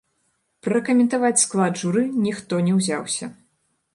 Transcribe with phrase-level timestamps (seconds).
[0.67, 3.25] Пракаментаваць склад журы ніхто не ўзяўся.